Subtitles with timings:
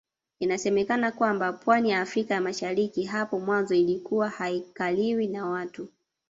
[0.39, 5.87] Inasemekana kwamba pwani ya Afrika ya Mashariki hapo mwanzo ilikuwa haikaliwi na watu